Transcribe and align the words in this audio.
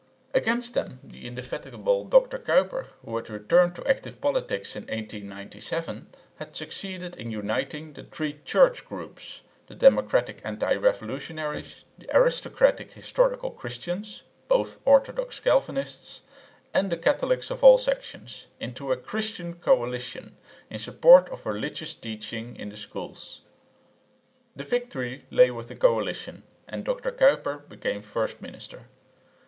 Against 0.33 0.73
them 0.73 0.99
the 1.03 1.27
indefatigable 1.27 2.05
Dr 2.05 2.39
Kuyper, 2.39 2.87
who 3.05 3.15
had 3.17 3.29
returned 3.29 3.75
to 3.75 3.87
active 3.87 4.19
politics 4.19 4.75
in 4.75 4.81
1897, 4.85 6.07
had 6.37 6.55
succeeded 6.55 7.15
in 7.17 7.29
uniting 7.29 7.93
the 7.93 8.05
three 8.05 8.39
"Church" 8.43 8.83
groups 8.83 9.41
the 9.67 9.75
democratic 9.75 10.41
anti 10.43 10.73
revolutionaries, 10.73 11.83
the 11.99 12.09
aristocratic 12.17 12.93
Historical 12.93 13.51
Christians 13.51 14.23
(both 14.47 14.79
orthodox 14.85 15.39
Calvinists) 15.39 16.21
and 16.73 16.91
the 16.91 16.97
Catholics 16.97 17.51
of 17.51 17.63
all 17.63 17.77
sections 17.77 18.47
into 18.59 18.91
a 18.91 18.97
"Christian 18.97 19.53
Coalition" 19.53 20.35
in 20.71 20.79
support 20.79 21.29
of 21.29 21.45
religious 21.45 21.93
teaching 21.93 22.55
in 22.55 22.69
the 22.69 22.75
schools. 22.77 23.41
The 24.55 24.63
victory 24.63 25.25
lay 25.29 25.51
with 25.51 25.67
the 25.67 25.75
coalition, 25.75 26.41
and 26.67 26.83
Dr 26.83 27.11
Kuyper 27.11 27.69
became 27.69 28.01
first 28.01 28.41
minister. 28.41 28.87